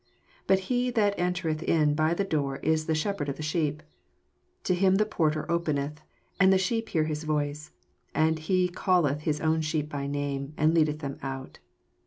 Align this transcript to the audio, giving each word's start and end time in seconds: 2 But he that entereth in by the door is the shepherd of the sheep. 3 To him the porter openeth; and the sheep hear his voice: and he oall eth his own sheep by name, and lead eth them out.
2 0.01 0.03
But 0.47 0.59
he 0.71 0.89
that 0.89 1.13
entereth 1.19 1.61
in 1.61 1.93
by 1.93 2.15
the 2.15 2.23
door 2.23 2.55
is 2.63 2.87
the 2.87 2.95
shepherd 2.95 3.29
of 3.29 3.35
the 3.37 3.43
sheep. 3.43 3.83
3 4.63 4.63
To 4.63 4.73
him 4.81 4.95
the 4.95 5.05
porter 5.05 5.45
openeth; 5.47 6.01
and 6.39 6.51
the 6.51 6.57
sheep 6.57 6.89
hear 6.89 7.03
his 7.03 7.23
voice: 7.23 7.69
and 8.15 8.39
he 8.39 8.67
oall 8.69 9.07
eth 9.11 9.19
his 9.21 9.39
own 9.41 9.61
sheep 9.61 9.89
by 9.89 10.07
name, 10.07 10.55
and 10.57 10.73
lead 10.73 10.89
eth 10.89 10.99
them 11.01 11.19
out. 11.21 11.59